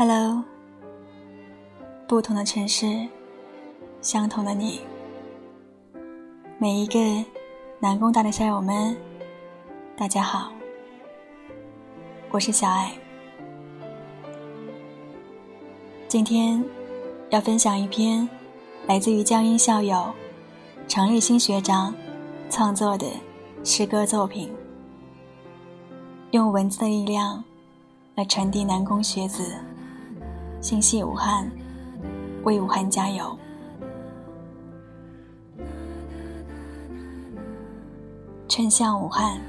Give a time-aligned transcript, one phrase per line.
[0.00, 0.44] Hello，
[2.06, 3.08] 不同的城市，
[4.00, 4.80] 相同的你。
[6.56, 7.00] 每一个
[7.80, 8.96] 南工大的校友们，
[9.96, 10.52] 大家好，
[12.30, 12.92] 我是小爱。
[16.06, 16.64] 今天
[17.30, 18.28] 要分享一篇
[18.86, 20.14] 来自于江阴校友
[20.86, 21.92] 常立新学长
[22.48, 23.04] 创作的
[23.64, 24.54] 诗歌作品，
[26.30, 27.42] 用文字的力量
[28.14, 29.56] 来传递南工学子。
[30.60, 31.50] 心系武汉，
[32.44, 33.38] 为武汉加油！
[38.48, 39.40] 春向武汉，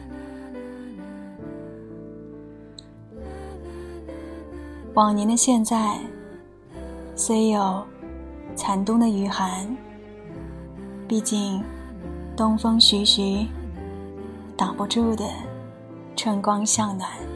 [4.93, 5.99] 往年的现在，
[7.15, 7.83] 虽有
[8.55, 9.75] 残冬的余寒，
[11.07, 11.63] 毕竟
[12.35, 13.47] 东风徐徐，
[14.55, 15.25] 挡不住的
[16.15, 17.28] 春光向暖。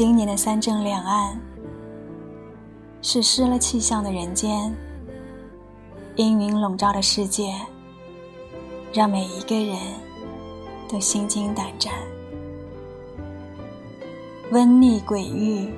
[0.00, 1.38] 今年的三正两岸，
[3.02, 4.74] 是失了气象的人间，
[6.16, 7.54] 阴云笼罩的世界，
[8.94, 9.76] 让每一个人
[10.88, 11.92] 都心惊胆战。
[14.50, 15.70] 瘟逆鬼域，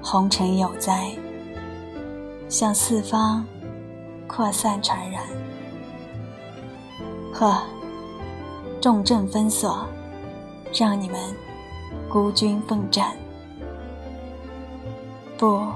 [0.00, 1.10] 红尘有灾，
[2.48, 3.44] 向四方
[4.28, 5.24] 扩散传染。
[7.32, 7.60] 呵，
[8.80, 9.84] 重症封锁，
[10.72, 11.18] 让你们
[12.08, 13.12] 孤军奋战。
[15.36, 15.66] 不，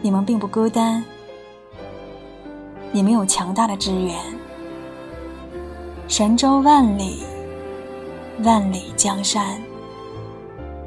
[0.00, 1.04] 你们并不孤单，
[2.90, 4.18] 你们有强大的支援。
[6.08, 7.22] 神州万里，
[8.42, 9.60] 万里江山，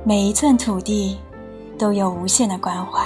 [0.04, 1.18] 每一寸土地
[1.78, 3.06] 都有无限的关怀。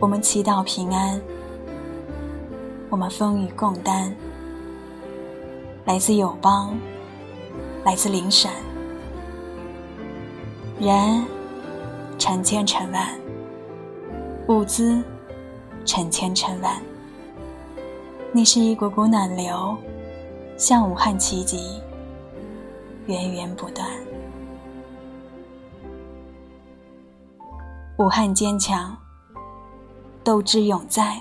[0.00, 1.20] 我们祈祷平安，
[2.90, 4.14] 我们风雨共担。
[5.84, 6.76] 来自友邦，
[7.84, 8.50] 来自灵闪，
[10.80, 11.33] 人。
[12.24, 13.06] 成千成万，
[14.48, 15.04] 物资
[15.84, 16.80] 成千成万。
[18.32, 19.76] 你是一股股暖流，
[20.56, 21.82] 向武汉奇迹
[23.04, 23.86] 源源不断。
[27.98, 28.96] 武汉坚强，
[30.24, 31.20] 斗志永在，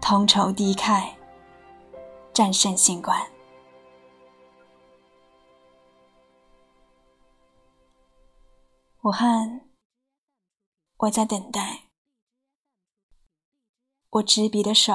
[0.00, 1.04] 同仇敌忾，
[2.32, 3.16] 战胜新冠。
[9.02, 9.62] 武汉，
[10.98, 11.84] 我在等待。
[14.10, 14.92] 我执笔的手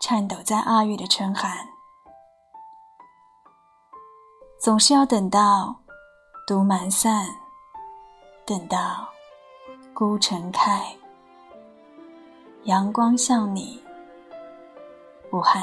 [0.00, 1.68] 颤抖在二月的春寒，
[4.58, 5.80] 总是要等到
[6.44, 7.24] 毒满散，
[8.44, 9.08] 等到
[9.94, 10.92] 孤城开，
[12.64, 13.80] 阳光向你，
[15.30, 15.62] 武汉。